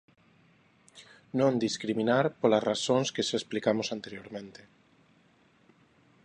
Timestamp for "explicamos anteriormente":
3.39-4.61